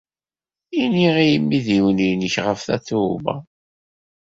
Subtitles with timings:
[0.83, 3.35] Ini i yimidiwen-nnek ɣef Tatoeba.